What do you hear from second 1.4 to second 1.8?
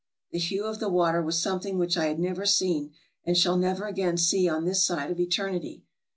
thing